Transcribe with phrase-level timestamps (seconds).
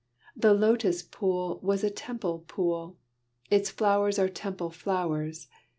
[0.35, 2.97] The Lotus pool was a Temple pool;
[3.51, 5.47] its flowers are Temple flowers.